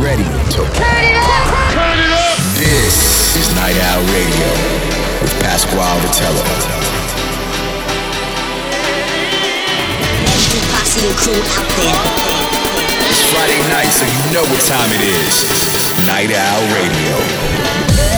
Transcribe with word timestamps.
ready 0.00 0.22
to 0.22 0.62
turn 0.62 1.02
it 1.02 1.16
up. 1.18 1.74
Turn 1.74 1.98
it 1.98 2.12
up. 2.12 2.38
This 2.54 3.34
is 3.36 3.50
Night 3.54 3.74
Owl 3.90 4.02
Radio 4.14 4.50
with 5.22 5.34
Pasquale 5.42 5.98
Rotella. 6.02 6.44
Every 10.22 10.62
posse 10.70 11.02
and 11.02 11.16
crew 11.18 11.40
out 11.58 11.66
there. 11.78 11.98
It's 13.10 13.22
Friday 13.32 13.58
night, 13.70 13.90
so 13.90 14.06
you 14.06 14.22
know 14.32 14.46
what 14.46 14.62
time 14.66 14.90
it 14.94 15.02
is. 15.02 15.34
Night 16.06 16.30
Owl 16.30 16.62
Radio. 16.78 18.17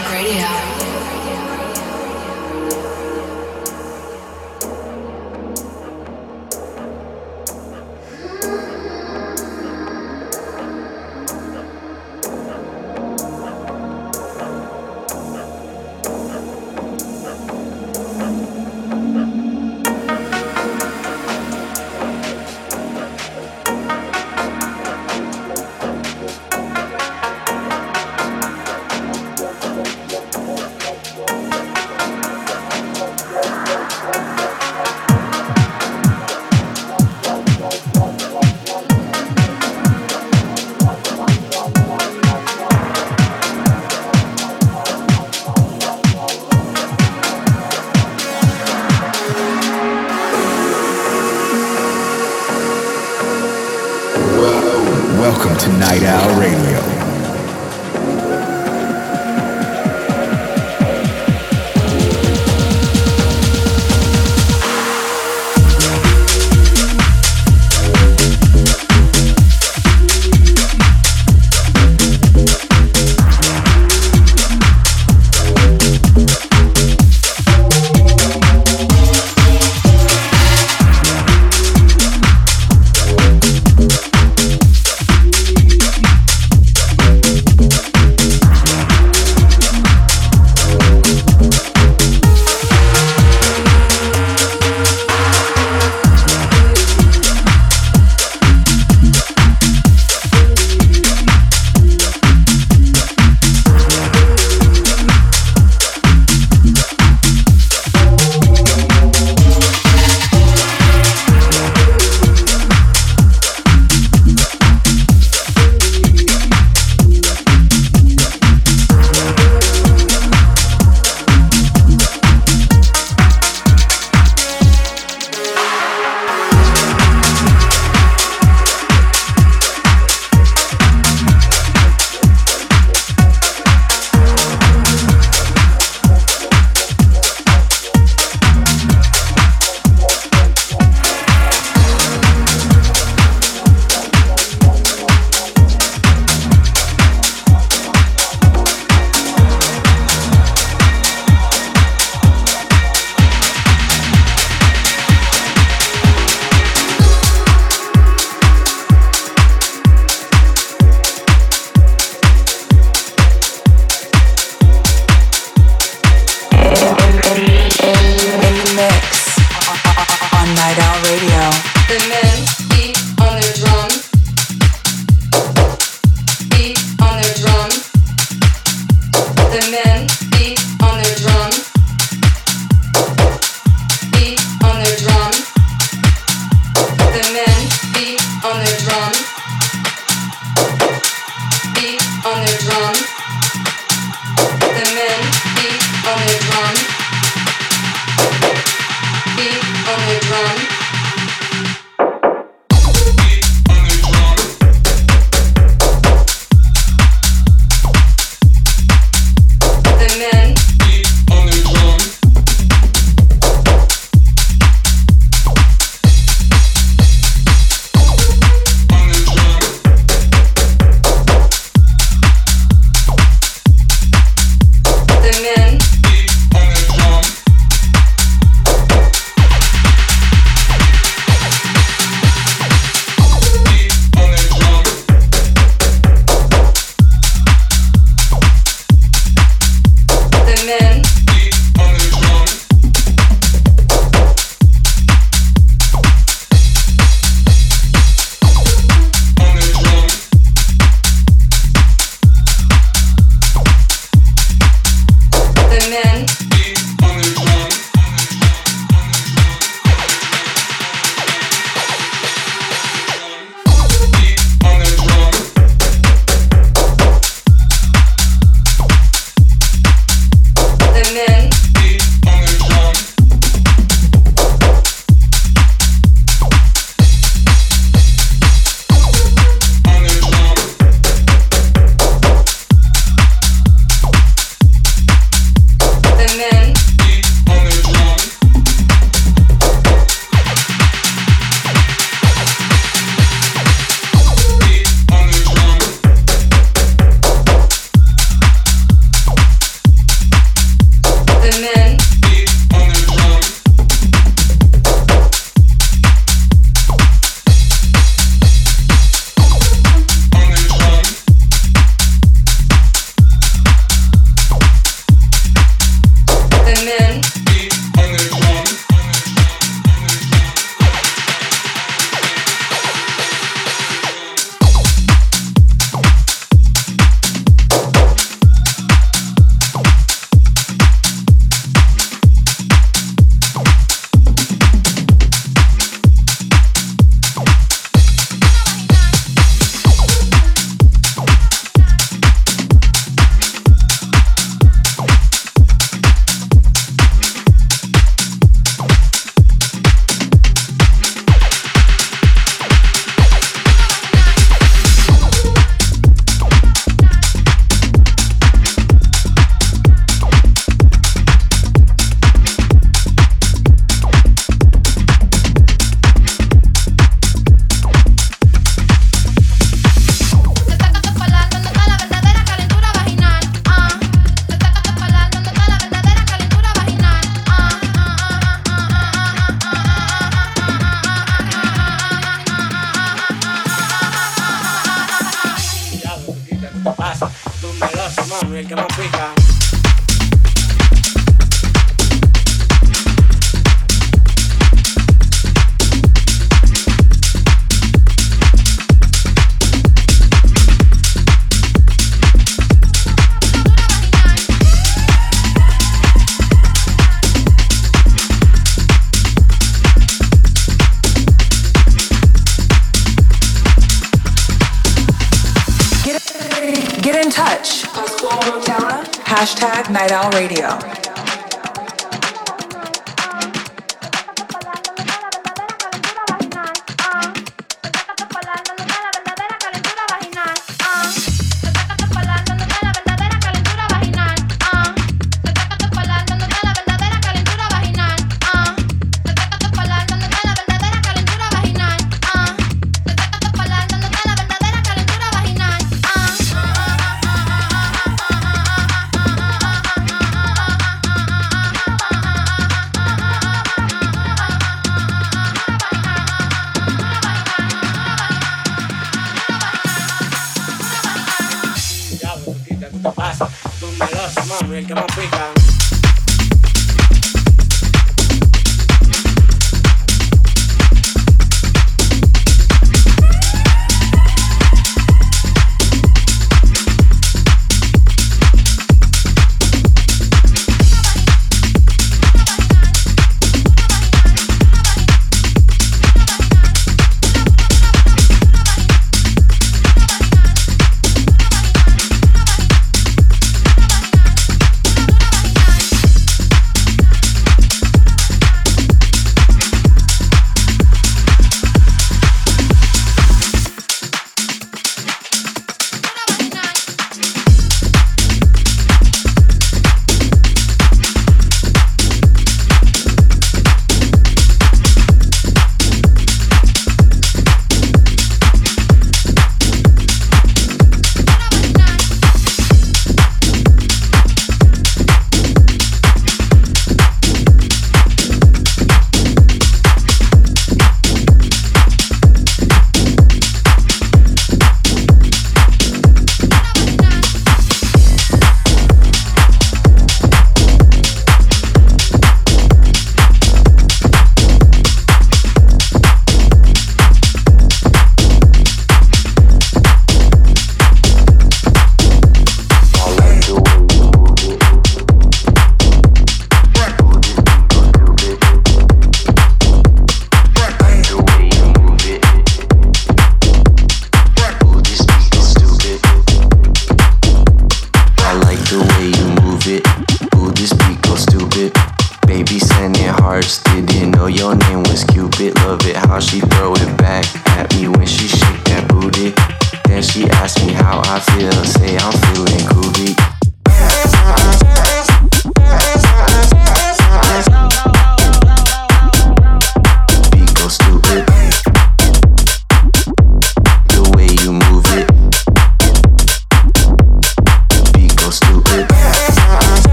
Radio. 420.11 420.90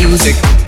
music. 0.00 0.61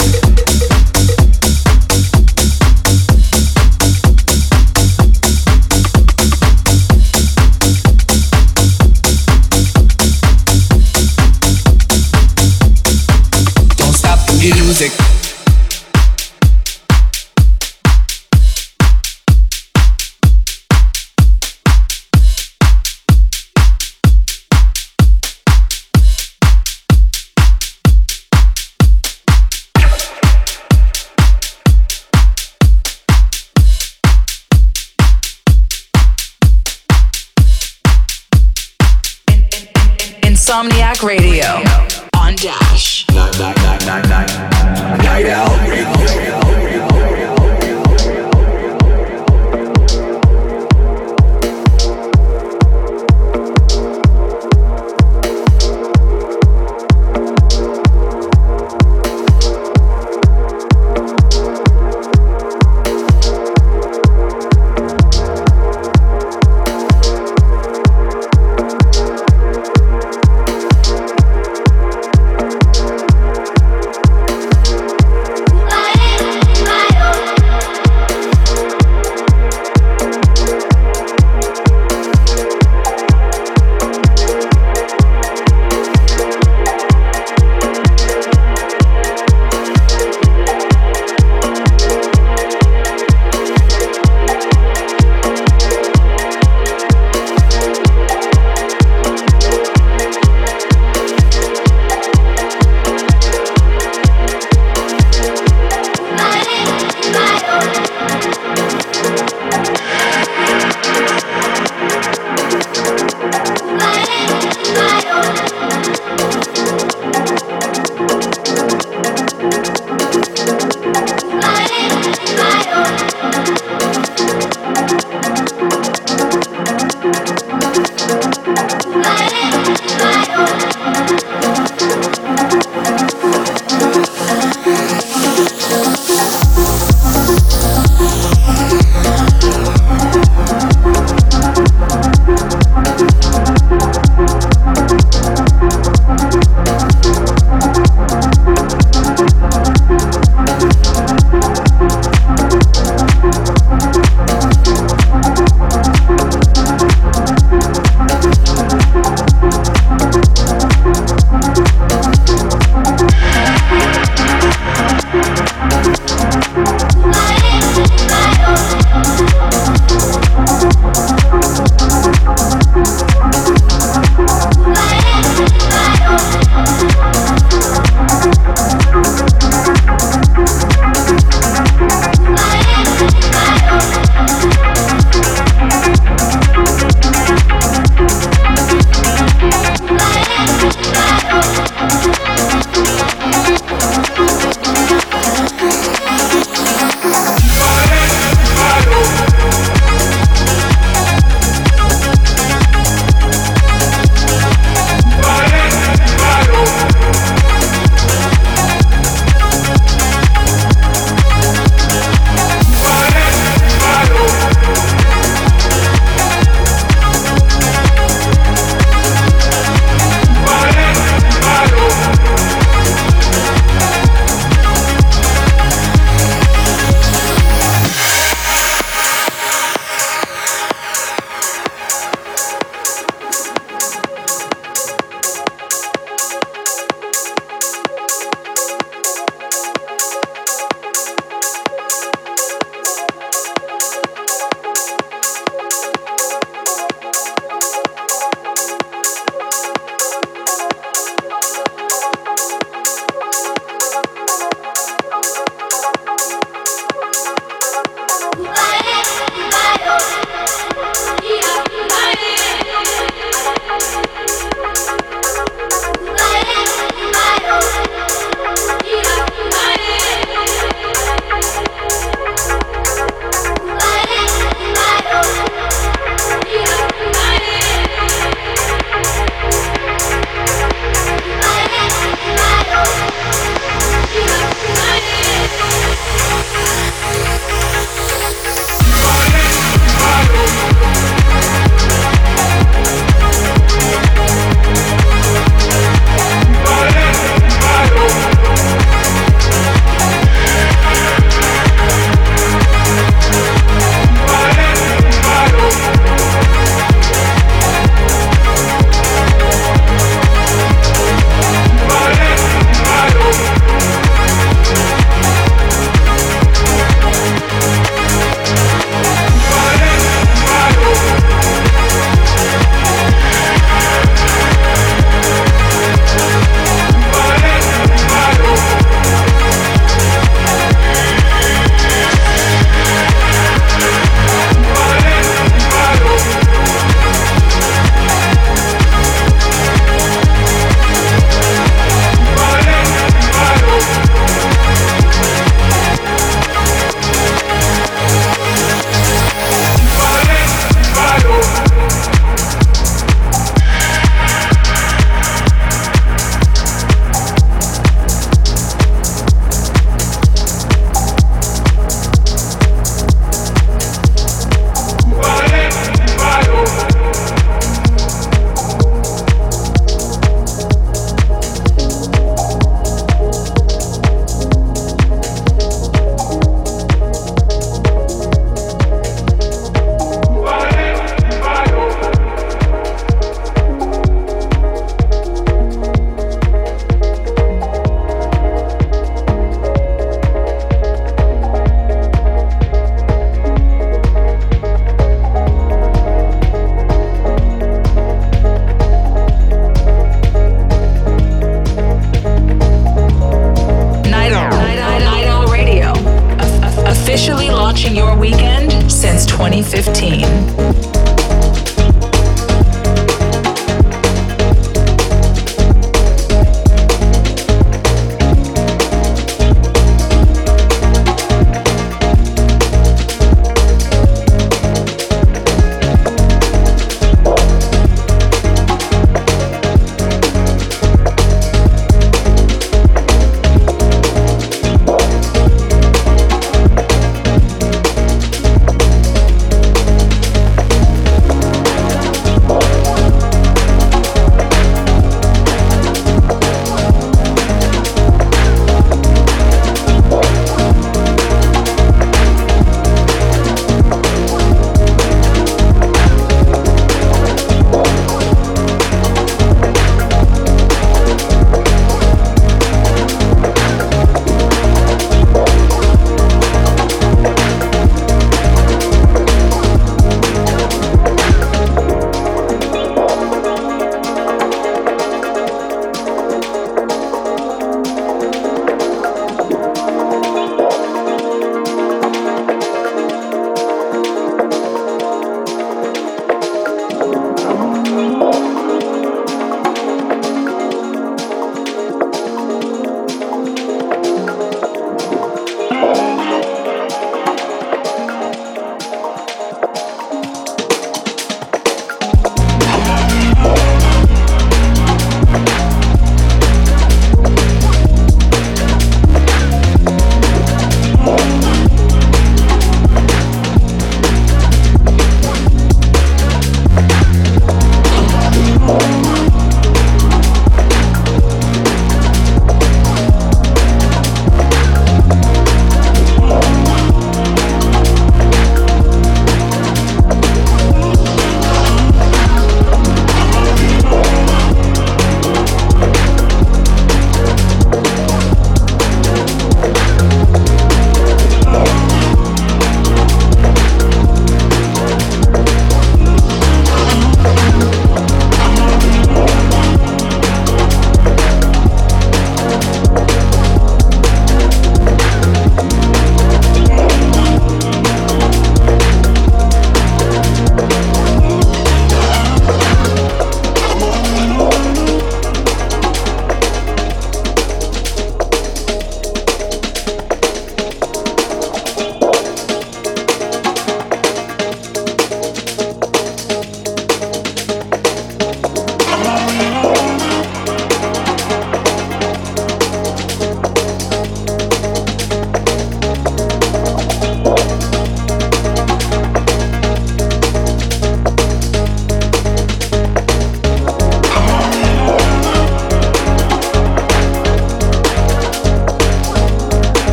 Insomniac 40.55 41.03
Radio. 41.03 41.64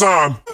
time. 0.00 0.49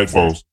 headphones. 0.00 0.44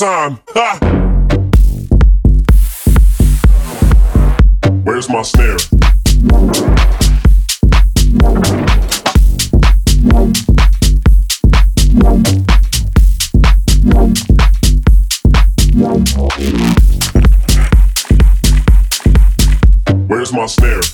time. 0.00 0.38
Ha! 0.54 0.78
Where's 4.82 5.10
my 5.10 5.20
snare? 5.20 5.58
Where's 20.06 20.32
my 20.32 20.46
snare? 20.46 20.89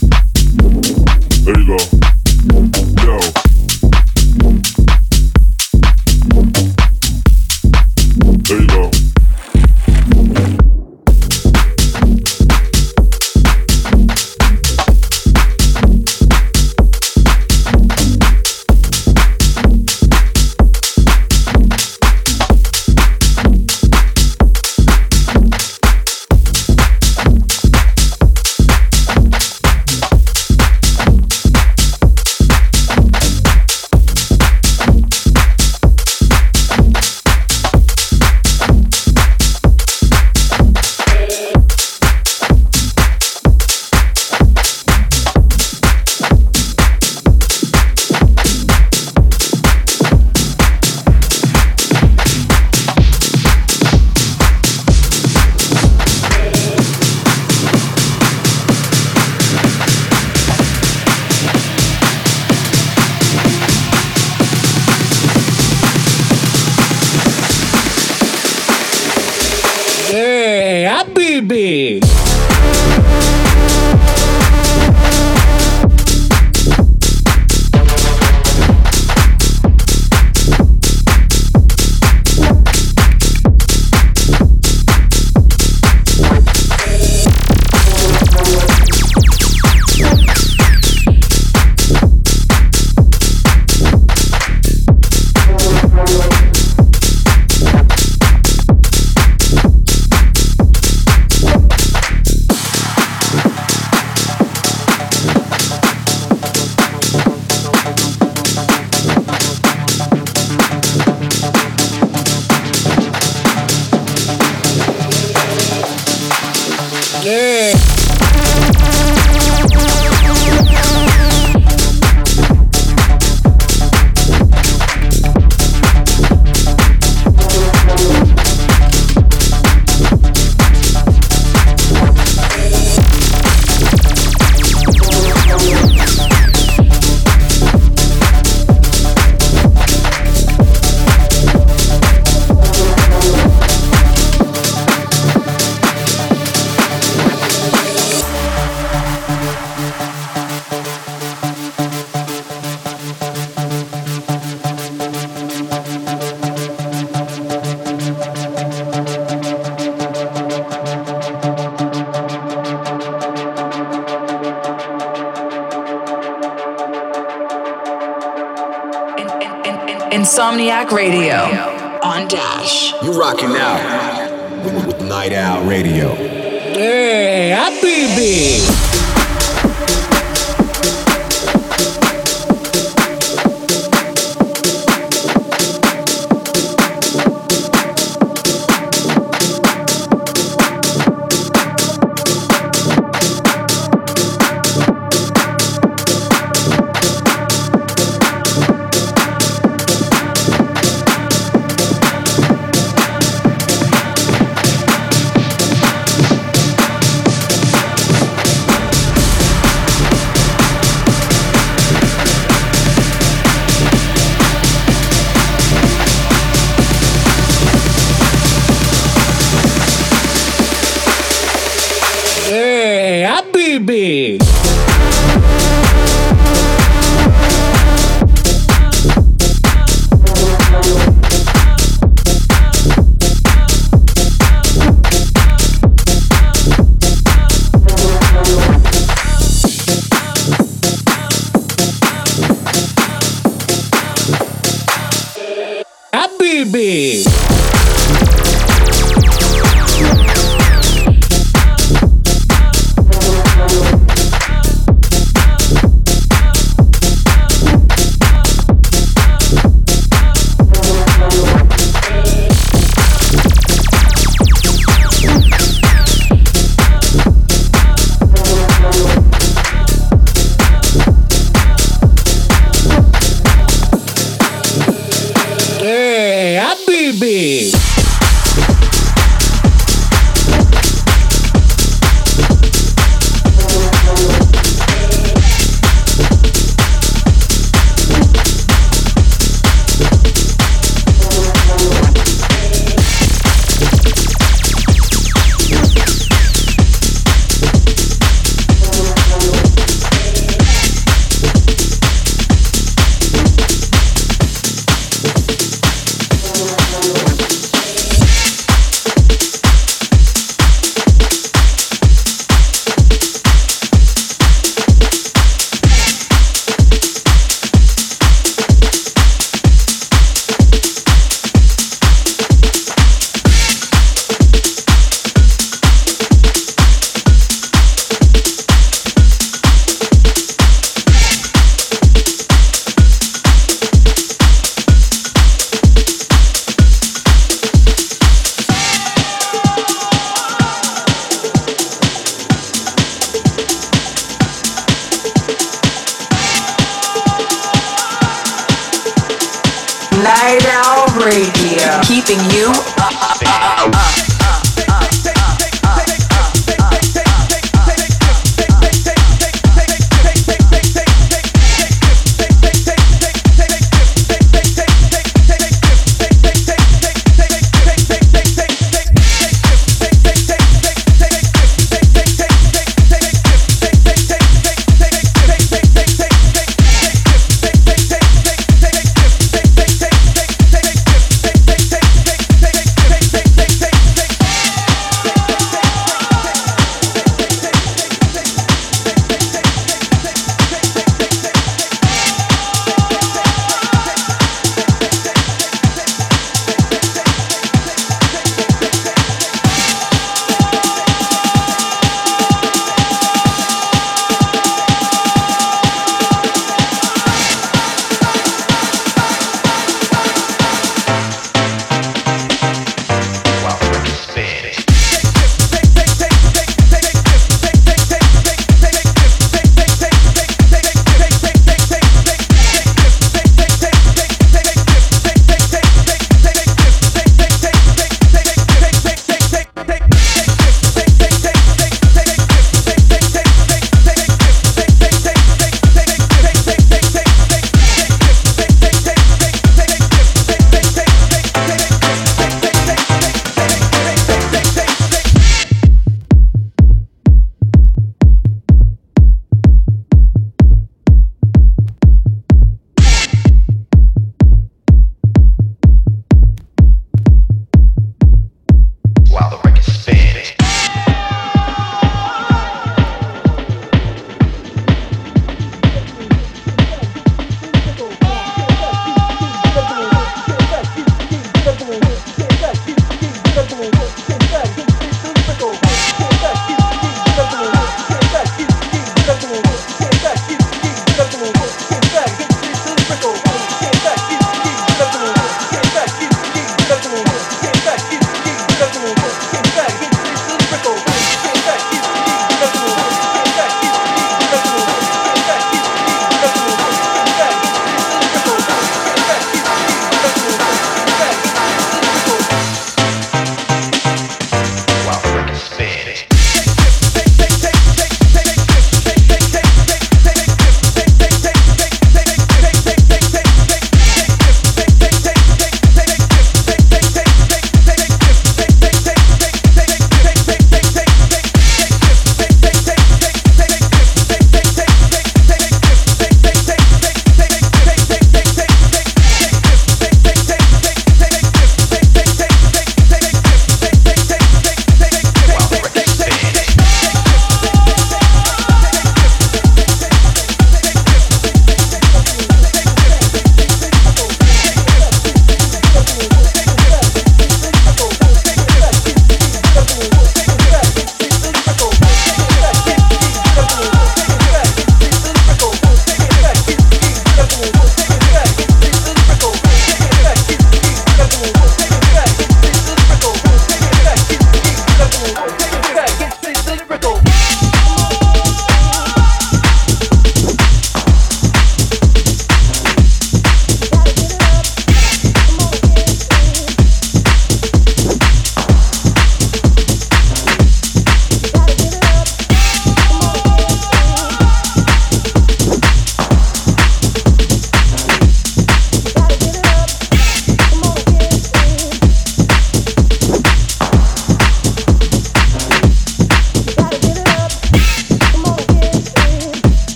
Hey, 223.67 224.46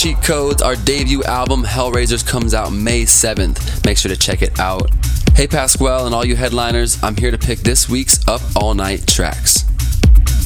Cheat 0.00 0.22
Codes. 0.22 0.62
Our 0.62 0.76
debut 0.76 1.22
album, 1.24 1.62
Hellraisers, 1.62 2.26
comes 2.26 2.54
out 2.54 2.72
May 2.72 3.02
7th. 3.02 3.84
Make 3.84 3.98
sure 3.98 4.08
to 4.08 4.16
check 4.16 4.40
it 4.40 4.58
out. 4.58 4.88
Hey, 5.34 5.46
Pasquale, 5.46 6.06
and 6.06 6.14
all 6.14 6.24
you 6.24 6.36
headliners, 6.36 6.96
I'm 7.02 7.14
here 7.14 7.30
to 7.30 7.36
pick 7.36 7.58
this 7.58 7.86
week's 7.86 8.26
Up 8.26 8.40
All 8.56 8.72
Night 8.72 9.06
tracks. 9.06 9.66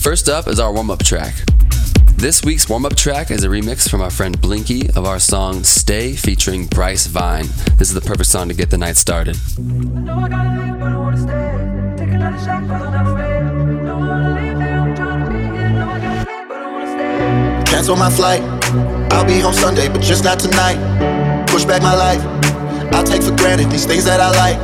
First 0.03 0.29
up 0.29 0.49
is 0.49 0.59
our 0.59 0.73
warm 0.73 0.91
up 0.91 1.05
track. 1.05 1.37
This 2.17 2.43
week's 2.43 2.69
warm 2.69 2.85
up 2.85 2.97
track 2.97 3.31
is 3.31 3.45
a 3.45 3.47
remix 3.47 3.89
from 3.89 4.03
our 4.03 4.11
friend 4.11 4.41
Blinky 4.41 4.91
of 4.97 5.05
our 5.05 5.21
song 5.21 5.63
Stay 5.63 6.17
featuring 6.17 6.67
Bryce 6.67 7.07
Vine. 7.07 7.47
This 7.79 7.91
is 7.91 7.95
the 7.95 8.01
perfect 8.01 8.31
song 8.31 8.49
to 8.49 8.55
get 8.55 8.71
the 8.71 8.79
night 8.79 8.97
started. 8.97 9.37
Cancel 17.69 17.95
my 17.95 18.11
flight. 18.11 18.54
I'll 19.15 19.25
be 19.25 19.39
home 19.39 19.55
Sunday, 19.55 19.87
but 19.89 20.03
just 20.03 20.25
not 20.25 20.43
tonight. 20.43 20.75
Push 21.47 21.65
back 21.65 21.83
my 21.83 21.95
life. 21.95 22.19
I'll 22.91 23.07
take 23.07 23.23
for 23.23 23.31
granted 23.39 23.71
these 23.71 23.87
things 23.87 24.05
that 24.05 24.19
I 24.19 24.29
like. 24.35 24.59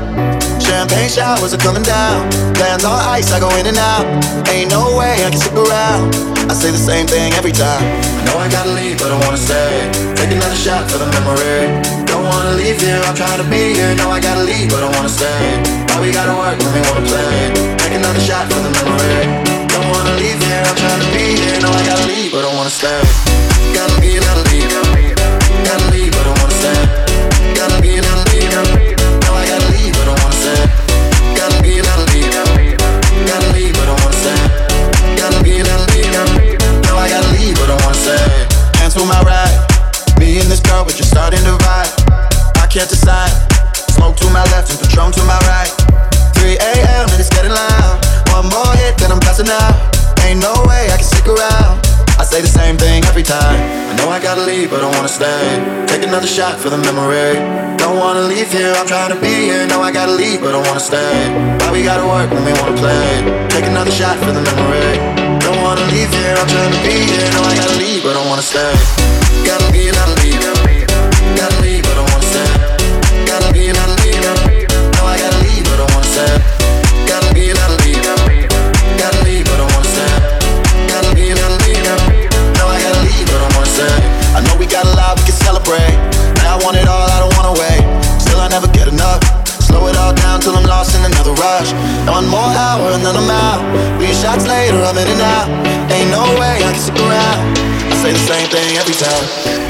Champagne 0.59 1.07
showers 1.07 1.55
are 1.55 1.63
coming 1.63 1.87
down. 1.87 2.27
Plans 2.59 2.83
on 2.83 2.99
ice, 3.15 3.31
I 3.31 3.39
go 3.39 3.47
in 3.55 3.71
and 3.71 3.79
out. 3.79 4.03
Ain't 4.51 4.71
no 4.71 4.99
way 4.99 5.23
I 5.23 5.31
can 5.31 5.39
stick 5.39 5.55
around. 5.55 6.15
I 6.51 6.55
say 6.55 6.75
the 6.75 6.83
same 6.83 7.07
thing 7.07 7.31
every 7.39 7.55
time. 7.55 7.79
I 7.79 8.23
know 8.27 8.39
I 8.43 8.51
gotta 8.51 8.75
leave, 8.75 8.99
but 8.99 9.15
I 9.15 9.19
wanna 9.23 9.39
stay. 9.39 9.87
Take 10.19 10.35
another 10.35 10.59
shot 10.59 10.91
for 10.91 10.99
the 10.99 11.07
memory. 11.15 11.71
Don't 12.11 12.27
wanna 12.27 12.59
leave 12.59 12.83
here, 12.83 12.99
I'm 13.07 13.15
trying 13.15 13.39
to 13.39 13.47
be 13.47 13.79
here. 13.79 13.95
No, 14.03 14.11
I 14.11 14.19
gotta 14.19 14.43
leave, 14.43 14.67
but 14.67 14.83
I 14.83 14.91
wanna 14.99 15.15
stay. 15.15 15.63
Why 15.95 16.03
we 16.03 16.11
gotta 16.11 16.35
work 16.35 16.59
when 16.59 16.75
we 16.75 16.83
wanna 16.91 17.07
play? 17.07 17.55
Take 17.79 17.95
another 17.95 18.19
shot 18.19 18.51
for 18.51 18.59
the 18.59 18.71
memory. 18.83 19.31
Don't 19.71 19.87
wanna 19.95 20.19
leave 20.19 20.43
here, 20.43 20.63
I'm 20.67 20.75
trying 20.75 21.03
to 21.07 21.09
be 21.15 21.39
here. 21.39 21.59
No, 21.63 21.71
I 21.71 21.83
gotta 21.87 22.07
leave, 22.11 22.35
but 22.35 22.43
I 22.43 22.51
wanna 22.51 22.75
stay. 22.75 23.30
Leave, 54.61 54.71
but 54.71 54.85
I 54.85 54.89
wanna 54.97 55.09
stay. 55.09 55.87
Take 55.87 56.03
another 56.07 56.27
shot 56.27 56.59
for 56.61 56.69
the 56.69 56.77
memory. 56.77 57.33
Don't 57.79 57.97
wanna 57.97 58.23
leave 58.33 58.53
here, 58.53 58.73
I'm 58.77 58.87
trying 58.87 59.13
to 59.15 59.21
be 59.21 59.33
here. 59.49 59.67
No, 59.67 59.81
I 59.81 59.91
gotta 59.91 60.13
leave, 60.13 60.41
but 60.41 60.55
I 60.55 60.61
wanna 60.67 60.81
stay. 60.81 61.15
Why 61.61 61.73
we 61.73 61.83
gotta 61.83 62.07
work 62.07 62.31
when 62.31 62.45
we 62.45 62.53
wanna 62.61 62.77
play? 62.77 63.09
Take 63.49 63.67
another 63.67 63.91
shot 63.91 64.17
for 64.19 64.33
the 64.33 64.43
memory. 64.51 64.93
Don't 65.41 65.61
wanna 65.63 65.85
leave 65.93 66.13
here, 66.13 66.35
I'm 66.37 66.49
trying 66.49 66.73
to 66.77 66.83
be 66.85 66.97
here. 67.11 67.29
No, 67.37 67.41
I 67.51 67.55
gotta 67.57 67.77
leave, 67.79 68.03
but 68.03 68.17
I 68.17 68.23
wanna 68.29 68.43
stay. 68.43 69.30
And 93.17 93.29
then 93.29 93.99
Three 93.99 94.15
shots 94.15 94.47
later, 94.47 94.79
I'm 94.83 94.97
in 94.97 95.09
and 95.09 95.21
out. 95.21 95.49
Ain't 95.91 96.11
no 96.11 96.23
way 96.39 96.63
I 96.63 96.73
can 96.73 96.81
stick 96.81 96.97
around. 96.97 97.59
I 97.91 97.97
say 98.03 98.13
the 98.13 98.19
same 98.19 98.49
thing 98.49 98.77
every 98.77 98.95
time. 98.95 99.70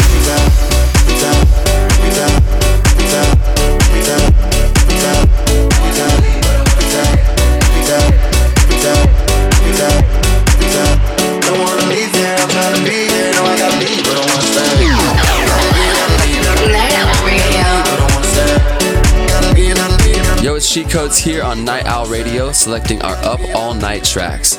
Cheat 20.70 20.88
Codes 20.88 21.18
here 21.18 21.42
on 21.42 21.64
Night 21.64 21.84
Owl 21.86 22.06
Radio, 22.06 22.52
selecting 22.52 23.02
our 23.02 23.16
Up 23.24 23.40
All 23.56 23.74
Night 23.74 24.04
tracks. 24.04 24.56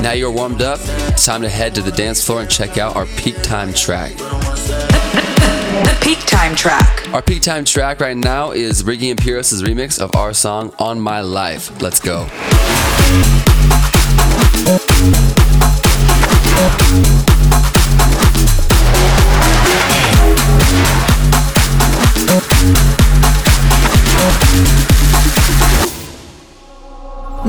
Now 0.00 0.12
you're 0.12 0.30
warmed 0.30 0.62
up, 0.62 0.78
it's 0.82 1.26
time 1.26 1.42
to 1.42 1.50
head 1.50 1.74
to 1.74 1.82
the 1.82 1.92
dance 1.92 2.24
floor 2.24 2.40
and 2.40 2.50
check 2.50 2.78
out 2.78 2.96
our 2.96 3.04
peak 3.04 3.42
time 3.42 3.74
track. 3.74 4.12
The 5.80 5.96
peak 6.02 6.18
time 6.20 6.56
track. 6.56 7.08
Our 7.12 7.20
peak 7.22 7.42
time 7.42 7.64
track 7.64 8.00
right 8.00 8.16
now 8.16 8.52
is 8.52 8.84
Ricky 8.84 9.14
Imperios' 9.14 9.62
remix 9.62 10.00
of 10.00 10.14
our 10.16 10.32
song 10.32 10.72
On 10.78 10.98
My 10.98 11.20
Life. 11.20 11.80
Let's 11.82 12.00
go. 12.00 12.26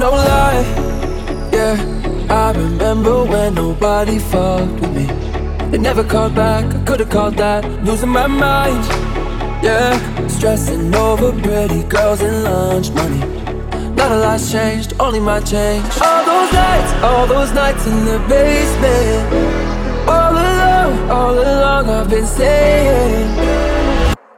No 0.02 0.10
lie, 0.10 0.66
yeah. 1.54 1.78
I 2.28 2.52
remember 2.54 3.24
when 3.24 3.54
nobody 3.54 4.18
fucked 4.18 4.82
with 4.82 4.96
me. 4.96 5.06
They 5.70 5.78
never 5.78 6.04
called 6.04 6.34
back, 6.34 6.66
I 6.74 6.84
could've 6.86 7.12
called 7.12 7.36
that. 7.36 7.64
Losing 7.84 8.10
my 8.10 8.26
mind, 8.26 8.84
yeah. 9.64 9.94
Stressing 10.28 10.96
over 10.96 11.32
pretty 11.44 11.84
girls 11.84 12.22
and 12.22 12.44
lunch 12.44 12.90
money. 12.90 13.20
Not 13.94 14.12
a 14.12 14.18
lot's 14.18 14.52
changed, 14.52 14.94
only 15.00 15.20
my 15.20 15.40
change. 15.40 15.86
All 16.02 16.26
those 16.26 16.52
nights, 16.52 16.92
all 17.04 17.28
those 17.28 17.52
nights 17.54 17.86
in 17.86 18.04
the 18.04 18.18
basement. 18.28 20.10
All 20.10 20.34
along, 20.34 21.12
all 21.12 21.36
along 21.36 21.90
I've 21.92 22.10
been 22.10 22.26
saying. 22.26 23.61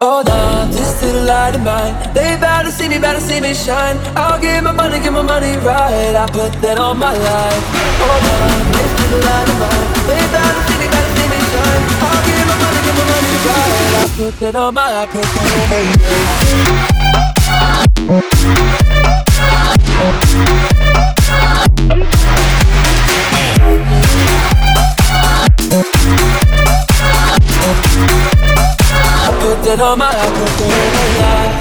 Oh 0.05 0.21
nah, 0.21 0.65
this 0.65 1.01
little 1.01 1.23
light 1.23 1.55
of 1.55 1.63
mine. 1.63 1.95
They 2.13 2.35
to 2.35 2.69
see 2.69 2.89
me, 2.89 2.99
to 2.99 3.21
see 3.21 3.39
me 3.39 3.53
shine. 3.53 3.97
I'll 4.17 4.37
give 4.37 4.61
my 4.61 4.73
money, 4.73 4.99
give 4.99 5.13
my 5.13 5.21
money 5.21 5.55
right. 5.63 6.13
I 6.13 6.27
put 6.27 6.51
that 6.61 6.77
on 6.77 6.99
my 6.99 7.13
life. 7.15 7.63
Oh 8.03 8.19
nah, 8.19 8.67
this 8.75 8.91
little 8.99 9.23
light 9.23 9.47
of 9.47 9.55
mine. 9.63 9.87
They 10.03 10.19
to 10.27 10.43
see 10.67 10.75
me, 10.75 10.87
to 10.91 11.01
see 11.15 11.27
me 11.31 11.39
shine. 11.51 11.83
I'll 12.03 12.19
give 12.27 12.43
my 12.51 12.55
money, 12.59 12.83
give 12.83 12.99
my 12.99 13.05
money 13.15 13.31
right. 13.47 13.95
I 13.95 14.11
put 14.17 14.35
that 14.43 14.55
on 14.59 14.73
my, 14.73 14.91
I 14.91 15.07
put 15.07 15.23
that 15.23 15.87
on 20.67 20.72
that 29.77 29.81
on 29.83 29.97
my, 29.97 30.05
my 30.05 30.19
life. 31.23 31.55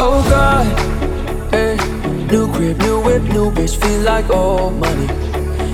Oh 0.00 0.22
God, 0.30 0.66
hey, 1.52 1.76
new 2.26 2.50
crib, 2.52 2.78
new 2.78 3.00
whip, 3.00 3.22
new 3.24 3.50
bitch, 3.50 3.76
feel 3.80 4.00
like 4.00 4.30
old 4.30 4.74
money. 4.78 5.06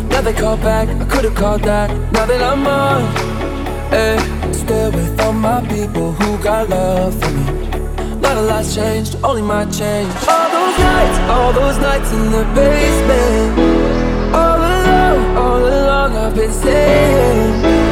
Now 0.09 0.21
they 0.21 0.33
call 0.33 0.57
back, 0.57 0.89
I 0.89 1.05
could've 1.05 1.35
called 1.35 1.63
that. 1.63 1.91
Now 2.13 2.27
that 2.27 2.43
I'm 2.43 2.67
on, 2.67 3.03
hey, 3.91 4.19
still 4.53 4.91
with 4.91 5.21
all 5.21 5.33
my 5.33 5.61
people 5.69 6.13
who 6.13 6.43
got 6.43 6.69
love 6.69 7.15
for 7.21 7.31
me. 7.31 7.45
Not 8.21 8.37
a 8.37 8.43
lot's 8.43 8.75
changed, 8.75 9.17
only 9.23 9.43
my 9.43 9.65
change. 9.67 10.13
All 10.29 10.49
those 10.51 10.79
nights, 10.79 11.19
all 11.31 11.53
those 11.53 11.79
nights 11.79 12.13
in 12.13 12.31
the 12.33 12.45
basement. 12.55 13.59
All 14.35 14.59
along, 14.59 15.37
all 15.37 15.63
along 15.67 16.17
I've 16.17 16.35
been 16.35 16.53
saying. 16.53 17.84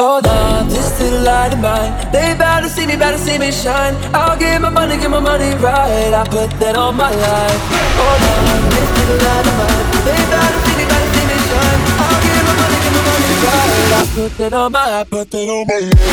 Oh 0.00 0.20
nah, 0.22 0.62
this 0.62 1.00
little 1.00 1.22
light 1.24 1.52
of 1.52 1.58
mine. 1.58 1.90
They 2.12 2.36
to 2.38 2.68
see 2.68 2.86
me, 2.86 2.94
to 2.94 3.18
see 3.18 3.36
me 3.36 3.50
shine. 3.50 3.96
I'll 4.14 4.38
give 4.38 4.62
my 4.62 4.70
money, 4.70 4.96
give 4.96 5.10
my 5.10 5.18
money 5.18 5.56
right. 5.56 6.14
I 6.14 6.22
put 6.22 6.50
that 6.60 6.76
on 6.76 6.94
my 6.94 7.10
life. 7.10 7.60
Oh 7.98 8.14
nah, 8.22 8.62
this 8.70 8.90
little 8.94 9.18
light 9.26 9.42
of 9.42 9.58
mine. 9.58 9.86
They 10.06 10.14
to 10.14 10.54
see 10.62 10.78
me, 10.78 10.86
to 10.86 11.02
see 11.02 11.26
me 11.26 11.34
shine. 11.50 11.82
I'll 11.98 12.14
give 12.22 12.46
my 12.46 12.54
money, 12.62 12.78
give 12.78 12.94
my 12.94 13.02
money 13.10 13.26
right. 13.42 13.90
I 13.90 14.06
put 14.14 14.30
that 14.38 14.52
on 14.54 14.70
my, 14.70 14.86
I 14.86 15.02
put 15.02 15.30
that 15.32 15.48
on 15.50 15.66
my 15.66 16.08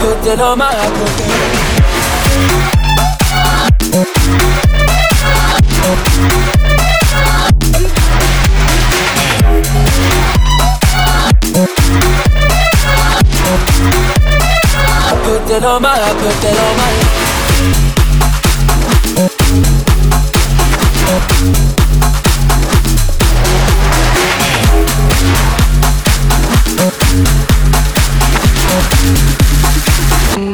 put 0.00 0.22
that 0.22 0.40
on 0.40 0.58
my, 0.58 0.70
put 0.70 1.10
Put 15.22 15.46
that 15.48 15.64
on 15.64 15.82
my, 15.82 15.98
put 16.18 16.36
that 16.42 16.58
on 21.76 21.79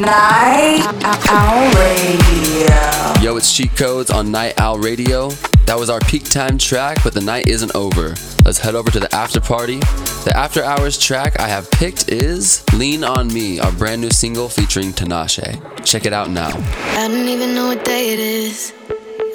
Night 0.07 0.87
Owl 1.03 1.65
Radio. 1.75 3.21
Yo, 3.21 3.35
it's 3.35 3.53
Cheat 3.53 3.75
Codes 3.75 4.09
on 4.09 4.31
Night 4.31 4.57
Owl 4.57 4.79
Radio. 4.79 5.31
That 5.65 5.77
was 5.77 5.89
our 5.89 5.99
peak 5.99 6.23
time 6.23 6.57
track, 6.57 6.99
but 7.03 7.13
the 7.13 7.19
night 7.19 7.49
isn't 7.49 7.75
over. 7.75 8.15
Let's 8.45 8.57
head 8.57 8.73
over 8.73 8.89
to 8.89 9.01
the 9.01 9.13
after 9.13 9.41
party. 9.41 9.79
The 10.23 10.31
after 10.33 10.63
hours 10.63 10.97
track 10.97 11.37
I 11.41 11.49
have 11.49 11.69
picked 11.71 12.07
is 12.07 12.63
Lean 12.73 13.03
on 13.03 13.27
Me, 13.33 13.59
our 13.59 13.73
brand 13.73 13.99
new 13.99 14.09
single 14.09 14.47
featuring 14.47 14.93
Tinashe. 14.93 15.59
Check 15.83 16.05
it 16.05 16.13
out 16.13 16.29
now. 16.29 16.51
I 16.95 17.09
don't 17.09 17.27
even 17.27 17.53
know 17.53 17.67
what 17.67 17.83
day 17.83 18.13
it 18.13 18.19
is. 18.19 18.71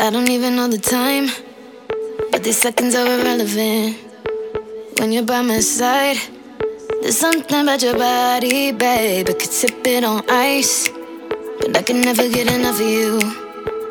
I 0.01 0.09
don't 0.09 0.31
even 0.31 0.57
know 0.57 0.69
the 0.69 0.79
time. 0.79 1.29
But 2.31 2.45
these 2.45 2.57
seconds 2.57 2.95
are 2.95 3.07
irrelevant. 3.07 3.99
When 4.99 5.13
you're 5.13 5.23
by 5.23 5.43
my 5.43 5.61
side, 5.61 6.17
there's 7.03 7.19
something 7.19 7.63
about 7.63 7.83
your 7.83 7.99
body, 7.99 8.71
babe. 8.71 9.29
I 9.29 9.33
could 9.33 9.53
sip 9.53 9.87
it 9.87 10.05
on 10.05 10.23
ice. 10.31 10.89
But 11.59 11.77
I 11.77 11.83
can 11.83 12.01
never 12.01 12.29
get 12.29 12.51
enough 12.53 12.81
of 12.81 12.87
you. 12.87 13.21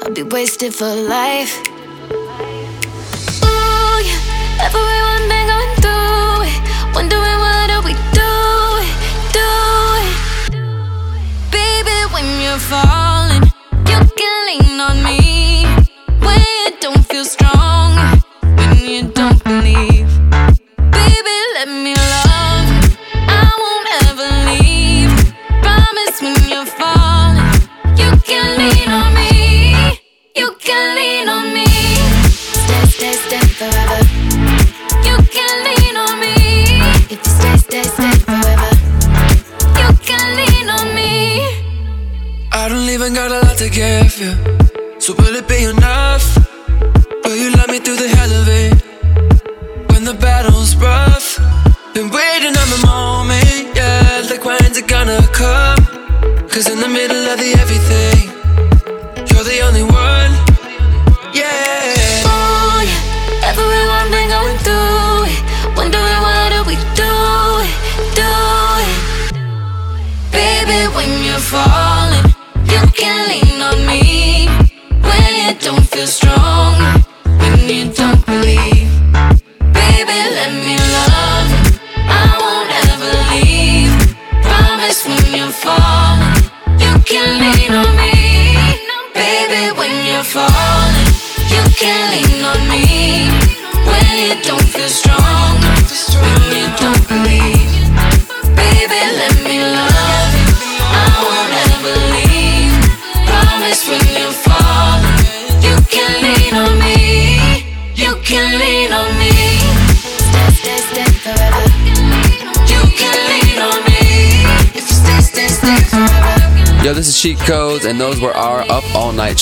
I'll 0.02 0.14
be 0.14 0.24
wasted 0.24 0.74
for 0.74 0.86
life. 0.88 1.60
Ooh, 3.44 4.00
yeah. 4.08 4.66
Everyone 4.66 5.24
been 5.28 5.48
going 5.52 5.74
through 5.84 6.48
it. 6.52 6.58
Wondering 6.96 7.40
what 7.44 7.68
do 7.72 7.78
we 7.88 7.94
do 8.16 8.34
it, 8.88 8.96
do 9.36 9.52
it. 10.08 10.16
Baby, 11.52 11.98
when 12.14 12.28
you're 12.42 12.64
falling, 12.72 13.44
you 13.92 14.00
can 14.20 14.34
lean 14.48 14.80
on 14.80 15.04
me. 15.04 15.66
When 16.26 16.40
you 16.40 16.72
don't 16.80 17.06
feel 17.06 17.26
strong, 17.26 17.92
when 18.42 18.80
you 18.80 19.02
don't 19.12 19.44
believe. 19.44 20.10
Baby, 20.78 21.36
let 21.56 21.68
me 21.68 22.01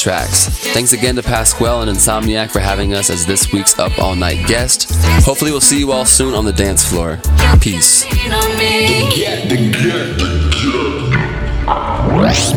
tracks. 0.10 0.48
Thanks 0.74 0.92
again 0.92 1.16
to 1.18 1.22
Pasquale 1.22 1.88
and 1.88 1.96
Insomniac 1.96 2.50
for 2.50 2.60
having 2.60 2.96
us 2.96 3.12
as 3.12 3.28
this 3.28 3.52
week's 3.54 3.78
Up 3.78 4.00
All 4.00 4.16
Night 4.16 4.48
guest. 4.48 4.92
Hopefully, 5.24 5.52
we'll 5.52 5.62
see 5.62 5.78
you 5.78 5.92
all 5.92 6.04
soon 6.04 6.34
on 6.34 6.46
the 6.46 6.52
dance 6.52 6.84
floor. 6.84 7.20
Peace. 7.62 8.06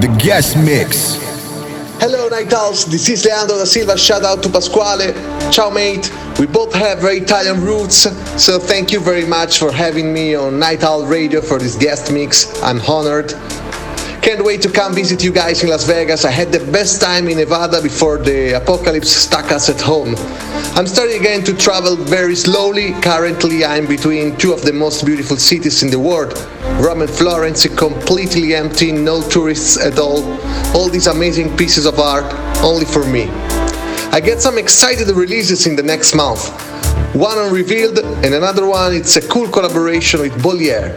The 0.00 0.16
guest 0.18 0.56
mix. 0.56 1.16
Hello, 2.00 2.28
Night 2.28 2.50
Owls. 2.54 2.86
This 2.86 3.10
is 3.10 3.22
Leandro 3.26 3.58
da 3.58 3.64
Silva. 3.64 3.98
Shout 3.98 4.24
out 4.24 4.42
to 4.44 4.48
Pasquale. 4.48 5.12
Ciao, 5.52 5.68
mate. 5.68 6.10
We 6.38 6.46
both 6.46 6.72
have 6.72 7.00
very 7.00 7.18
Italian 7.18 7.60
roots, 7.60 8.08
so 8.42 8.58
thank 8.58 8.90
you 8.90 8.98
very 8.98 9.26
much 9.26 9.58
for 9.58 9.70
having 9.70 10.10
me 10.10 10.34
on 10.34 10.58
Night 10.58 10.82
Owl 10.84 11.04
Radio 11.04 11.42
for 11.42 11.58
this 11.58 11.76
guest 11.76 12.10
mix. 12.10 12.62
I'm 12.62 12.80
honored. 12.80 13.34
Can't 14.22 14.44
wait 14.44 14.62
to 14.62 14.70
come 14.70 14.94
visit 14.94 15.24
you 15.24 15.32
guys 15.32 15.64
in 15.64 15.68
Las 15.68 15.84
Vegas. 15.84 16.24
I 16.24 16.30
had 16.30 16.52
the 16.52 16.64
best 16.70 17.02
time 17.02 17.26
in 17.26 17.38
Nevada 17.38 17.82
before 17.82 18.18
the 18.18 18.52
apocalypse 18.52 19.10
stuck 19.10 19.50
us 19.50 19.68
at 19.68 19.80
home. 19.80 20.14
I'm 20.76 20.86
starting 20.86 21.18
again 21.18 21.42
to 21.42 21.52
travel 21.52 21.96
very 21.96 22.36
slowly. 22.36 22.92
Currently, 23.02 23.64
I'm 23.64 23.88
between 23.88 24.36
two 24.36 24.52
of 24.52 24.62
the 24.62 24.72
most 24.72 25.04
beautiful 25.04 25.36
cities 25.36 25.82
in 25.82 25.90
the 25.90 25.98
world 25.98 26.38
Rome 26.78 27.02
and 27.02 27.10
Florence, 27.10 27.66
completely 27.76 28.54
empty, 28.54 28.92
no 28.92 29.28
tourists 29.28 29.76
at 29.76 29.98
all. 29.98 30.22
All 30.72 30.88
these 30.88 31.08
amazing 31.08 31.56
pieces 31.56 31.84
of 31.84 31.98
art, 31.98 32.32
only 32.62 32.84
for 32.84 33.04
me. 33.04 33.28
I 34.12 34.20
get 34.20 34.40
some 34.40 34.56
excited 34.56 35.08
releases 35.08 35.66
in 35.66 35.74
the 35.74 35.82
next 35.82 36.14
month. 36.14 36.48
One 37.16 37.38
on 37.38 37.52
Revealed, 37.52 37.98
and 37.98 38.34
another 38.34 38.66
one, 38.66 38.94
it's 38.94 39.16
a 39.16 39.28
cool 39.28 39.48
collaboration 39.48 40.20
with 40.20 40.40
Bolier. 40.40 40.96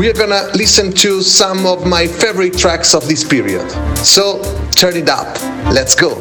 We 0.00 0.08
are 0.08 0.14
gonna 0.14 0.48
listen 0.54 0.92
to 0.92 1.20
some 1.20 1.66
of 1.66 1.86
my 1.86 2.06
favorite 2.06 2.56
tracks 2.56 2.94
of 2.94 3.06
this 3.06 3.22
period. 3.22 3.70
So 3.98 4.40
turn 4.70 4.96
it 4.96 5.10
up. 5.10 5.38
Let's 5.74 5.94
go. 5.94 6.16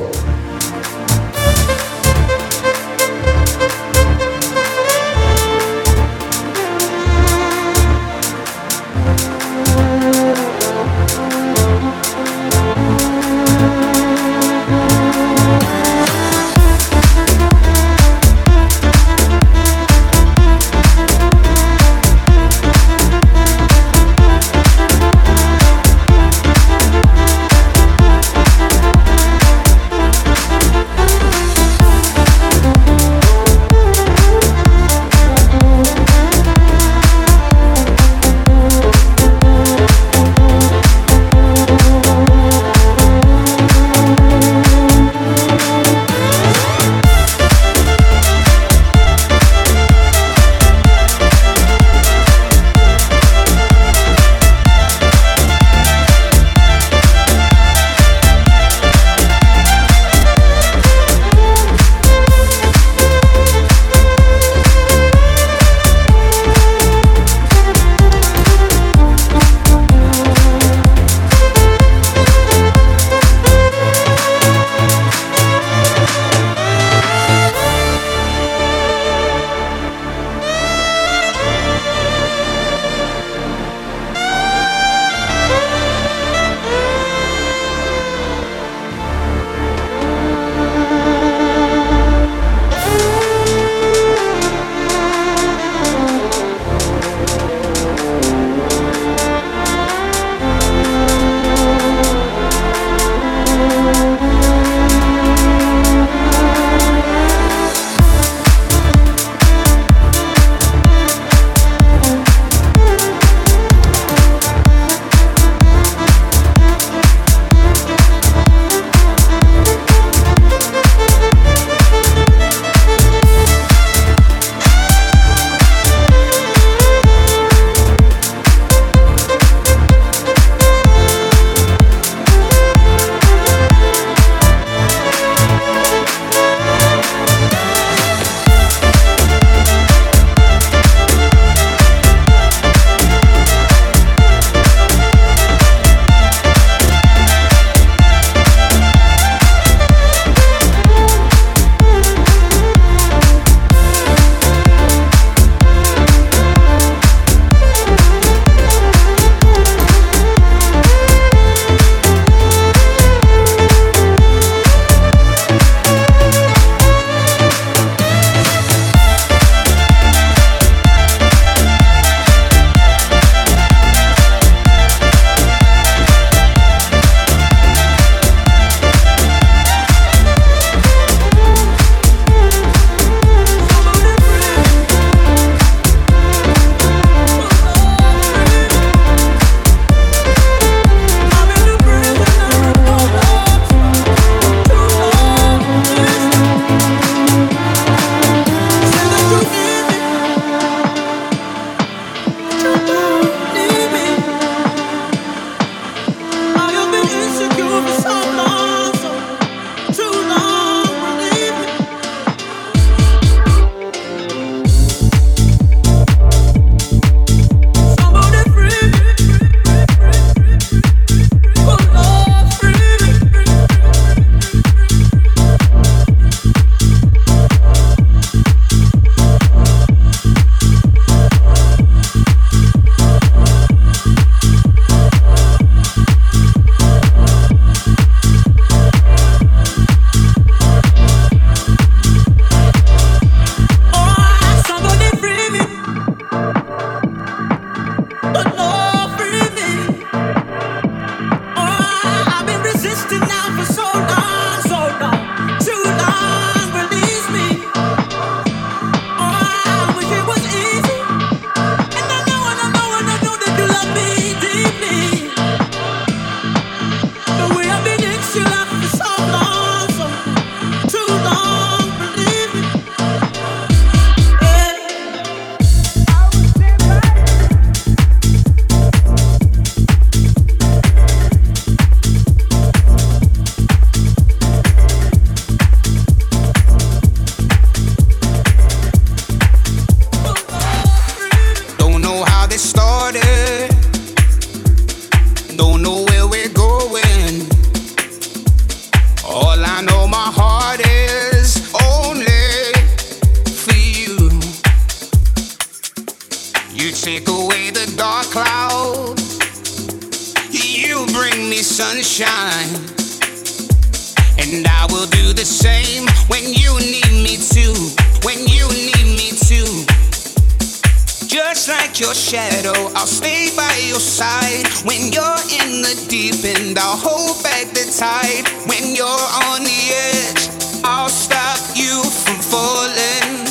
Shadow, 322.29 322.91
I'll 322.93 323.07
stay 323.07 323.49
by 323.57 323.75
your 323.87 323.99
side. 323.99 324.67
When 324.85 325.11
you're 325.11 325.41
in 325.49 325.81
the 325.81 325.95
deep 326.07 326.45
end, 326.45 326.77
I'll 326.77 326.95
hold 326.95 327.41
back 327.41 327.65
the 327.73 327.89
tide. 327.89 328.45
When 328.69 328.95
you're 328.95 329.07
on 329.49 329.63
the 329.63 329.81
edge, 330.13 330.47
I'll 330.83 331.09
stop 331.09 331.57
you 331.75 332.03
from 332.03 332.37
falling. 332.53 333.47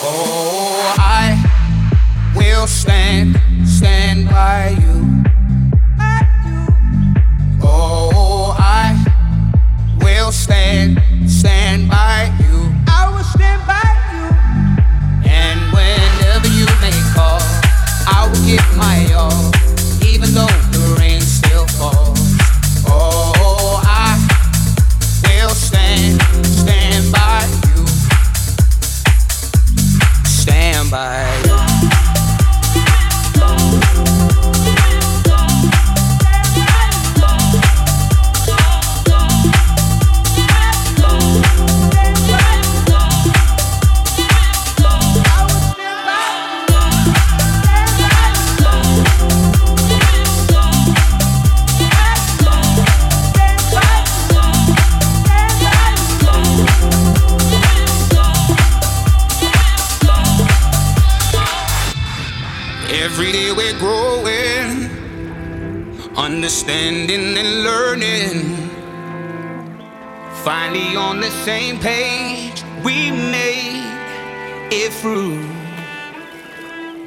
Oh, 0.00 0.94
I 0.96 1.34
will 2.36 2.68
stand, 2.68 3.40
stand 3.66 4.28
by 4.28 4.76
you. 4.78 5.24
Oh, 7.64 8.54
I 8.56 8.94
will 10.04 10.30
stand, 10.30 11.02
stand 11.28 11.90
by 11.90 12.29
Finally 70.70 70.94
on 70.94 71.20
the 71.20 71.30
same 71.44 71.80
page, 71.80 72.62
we 72.84 73.10
made 73.10 73.82
it 74.70 74.92
through. 74.92 75.42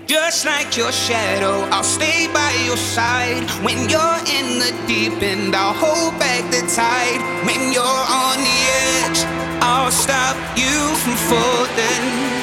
Just 0.05 0.43
like 0.43 0.75
your 0.75 0.91
shadow, 0.91 1.61
I'll 1.71 1.81
stay 1.81 2.27
by 2.33 2.51
your 2.65 2.75
side. 2.75 3.49
When 3.63 3.87
you're 3.87 4.19
in 4.37 4.59
the 4.59 4.75
deep 4.85 5.23
end, 5.23 5.55
I'll 5.55 5.71
hold 5.71 6.19
back 6.19 6.43
the 6.51 6.59
tide. 6.75 7.21
When 7.45 7.71
you're 7.71 8.03
on 8.25 8.37
the 8.49 8.59
edge, 8.99 9.23
I'll 9.63 9.91
stop 9.91 10.35
you 10.57 10.75
from 10.99 11.15
falling. 11.31 12.42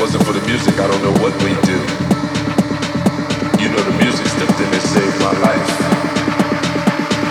Wasn't 0.00 0.24
for 0.24 0.32
the 0.32 0.40
music, 0.46 0.80
I 0.80 0.86
don't 0.88 1.02
know 1.02 1.12
what 1.20 1.34
we'd 1.44 1.60
do. 1.60 1.76
You 3.60 3.68
know 3.68 3.82
the 3.84 3.96
music 4.02 4.26
stepped 4.28 4.58
in 4.58 4.72
and 4.72 4.82
saved 4.82 5.20
my 5.20 5.32
life. 5.44 5.70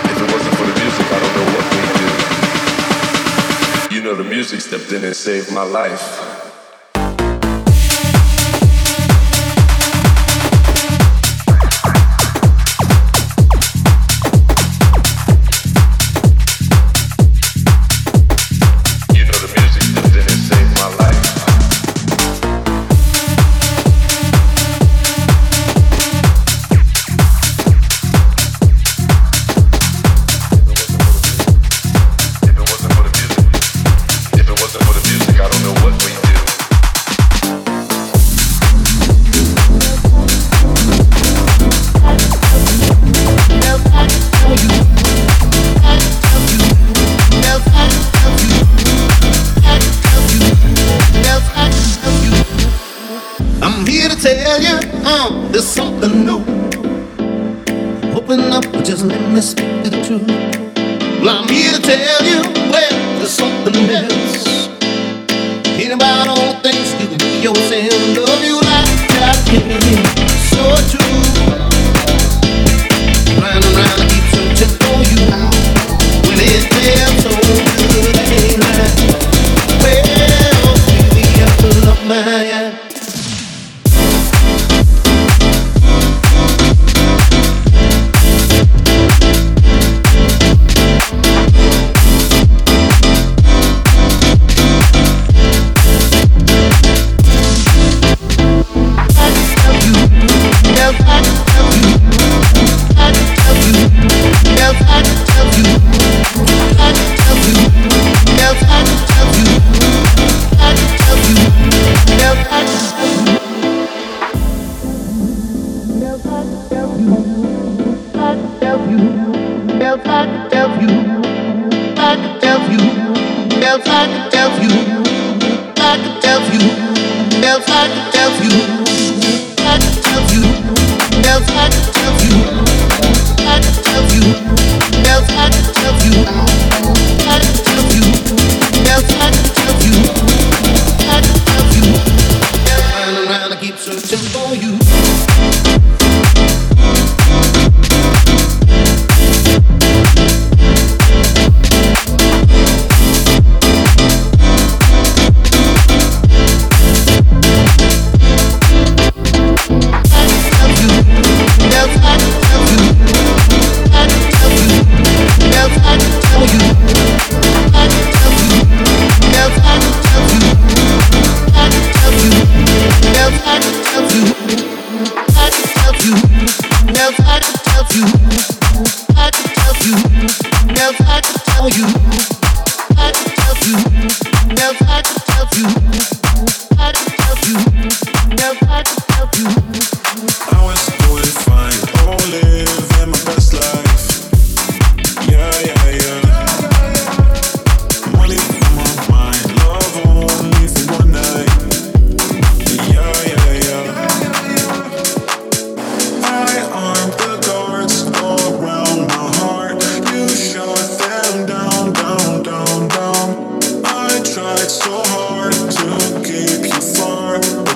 If 0.06 0.16
it 0.22 0.32
wasn't 0.32 0.54
for 0.54 0.66
the 0.70 0.76
music, 0.78 1.06
I 1.10 1.18
don't 1.18 1.34
know 1.34 1.48
what 1.56 1.66
we'd 1.74 1.94
do. 3.90 3.96
You 3.96 4.02
know 4.02 4.14
the 4.14 4.22
music 4.22 4.60
stepped 4.60 4.92
in 4.92 5.04
and 5.04 5.16
saved 5.16 5.50
my 5.52 5.64
life. 5.64 6.29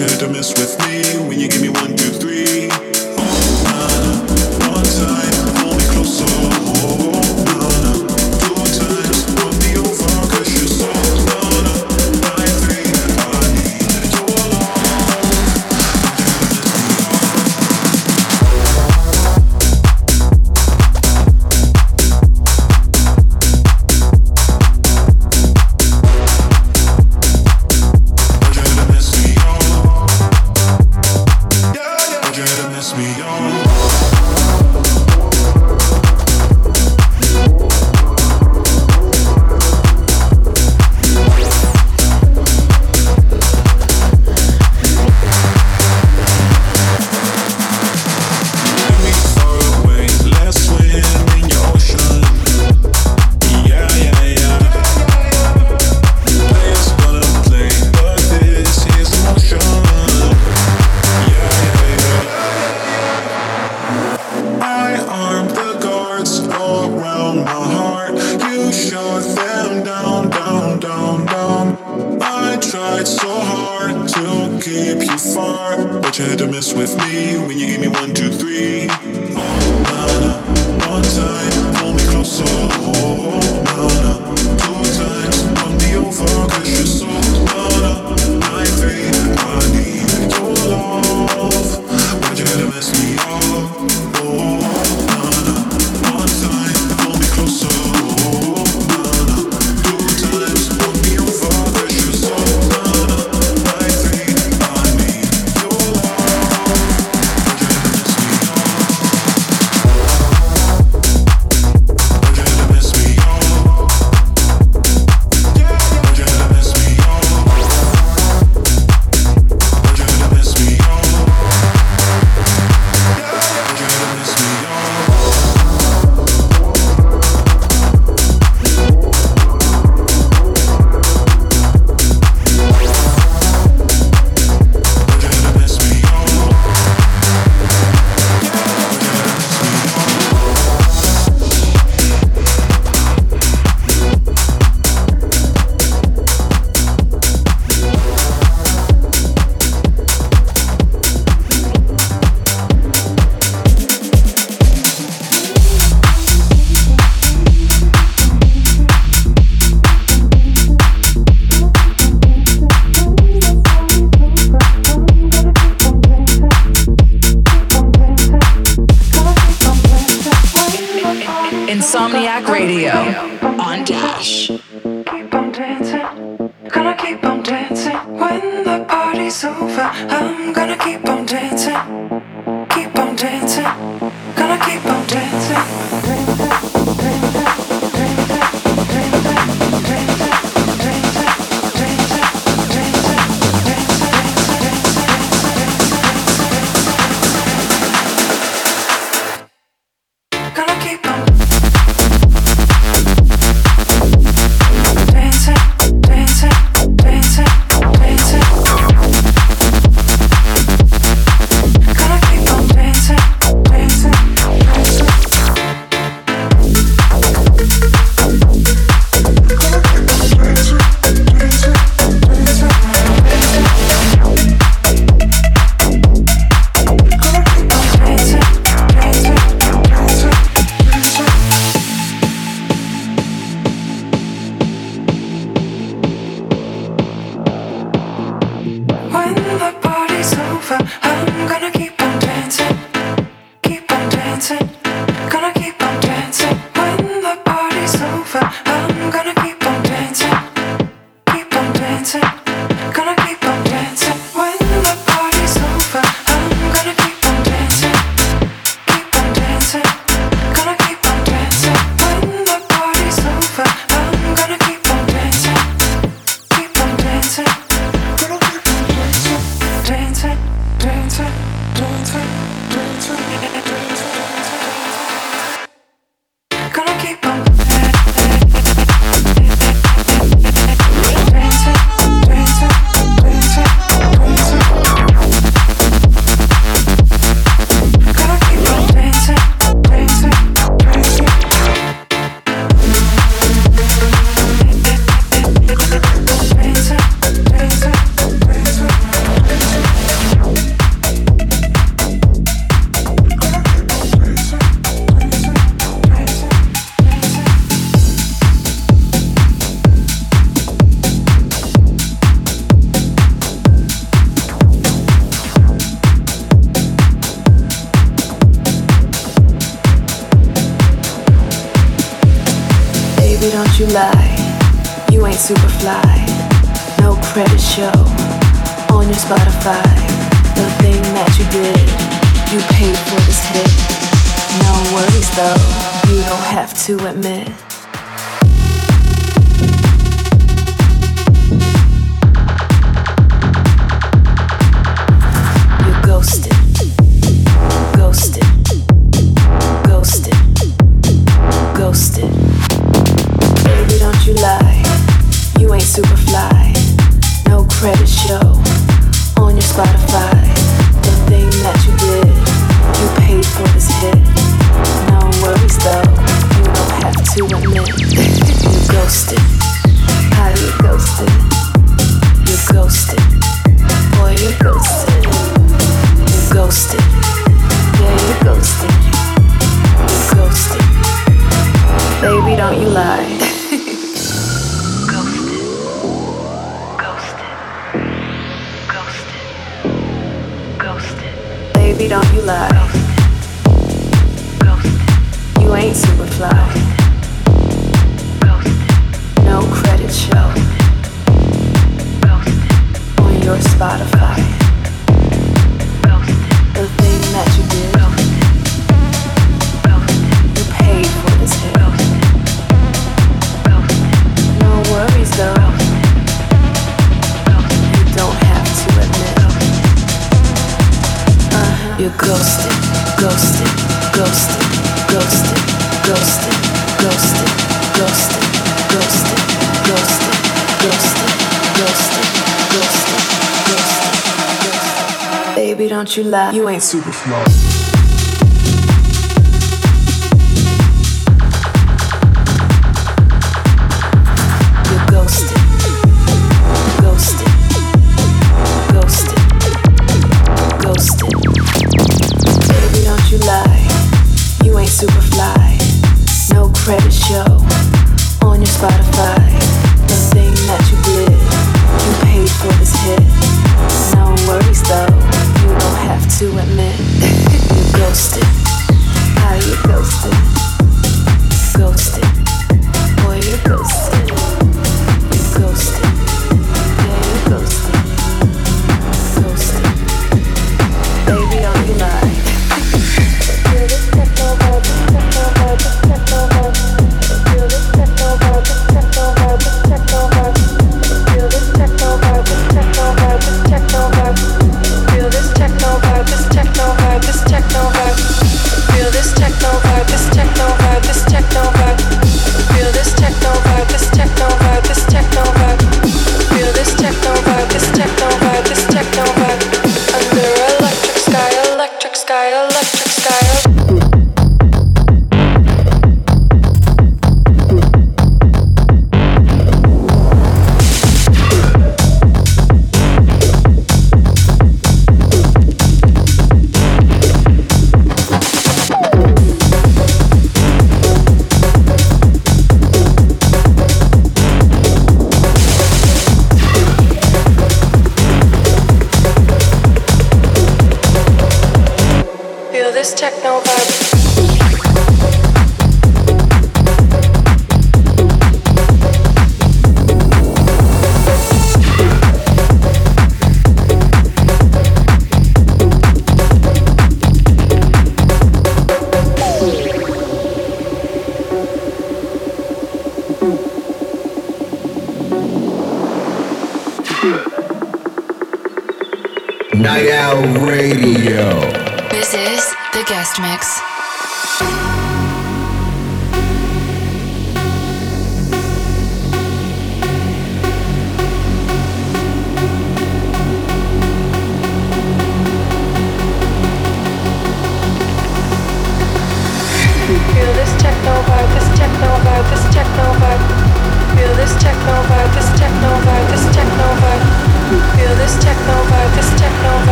you 0.00 0.06
to 0.06 0.28
mess 0.28 0.52
with 0.52 0.78
me 0.86 1.28
when 1.28 1.40
you 1.40 1.48
give 1.48 1.60
me 1.60 1.68
one, 1.68 1.96
two, 1.96 2.10
three. 2.10 2.87